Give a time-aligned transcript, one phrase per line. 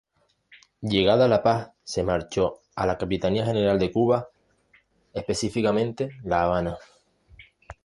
[0.81, 4.29] Llegada la paz, se marchó a la Capitanía General de Cuba
[5.13, 6.79] específicamente La Habana.